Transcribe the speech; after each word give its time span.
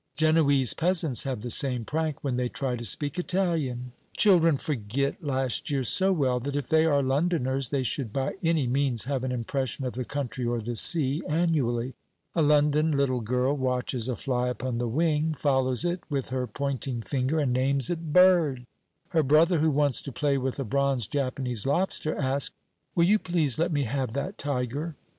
Genoese 0.17 0.73
peasants 0.73 1.25
have 1.25 1.41
the 1.41 1.51
same 1.51 1.85
prank 1.85 2.23
when 2.23 2.35
they 2.35 2.49
try 2.49 2.75
to 2.75 2.83
speak 2.83 3.19
Italian. 3.19 3.91
Children 4.17 4.57
forget 4.57 5.23
last 5.23 5.69
year 5.69 5.83
so 5.83 6.11
well 6.11 6.39
that 6.39 6.55
if 6.55 6.67
they 6.69 6.85
are 6.87 7.03
Londoners 7.03 7.69
they 7.69 7.83
should 7.83 8.11
by 8.11 8.33
any 8.41 8.65
means 8.65 9.03
have 9.03 9.23
an 9.23 9.31
impression 9.31 9.85
of 9.85 9.93
the 9.93 10.03
country 10.03 10.43
or 10.43 10.59
the 10.59 10.75
sea 10.75 11.21
annually. 11.29 11.93
A 12.33 12.41
London 12.41 12.91
little 12.91 13.21
girl 13.21 13.55
watches 13.55 14.09
a 14.09 14.15
fly 14.15 14.47
upon 14.47 14.79
the 14.79 14.87
wing, 14.87 15.35
follows 15.35 15.85
it 15.85 15.99
with 16.09 16.29
her 16.29 16.47
pointing 16.47 17.03
finger, 17.03 17.39
and 17.39 17.53
names 17.53 17.91
it 17.91 18.11
"bird." 18.11 18.63
Her 19.09 19.21
brother, 19.21 19.59
who 19.59 19.69
wants 19.69 20.01
to 20.01 20.11
play 20.11 20.35
with 20.35 20.59
a 20.59 20.63
bronze 20.63 21.05
Japanese 21.05 21.63
lobster, 21.67 22.15
ask 22.15 22.51
"Will 22.95 23.05
you 23.05 23.19
please 23.19 23.59
let 23.59 23.71
me 23.71 23.83
have 23.83 24.13
that 24.13 24.39
tiger?" 24.39 24.95